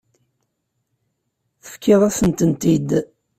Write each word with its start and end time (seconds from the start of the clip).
Tefkiḍ-asen-tent-id. 1.63 2.89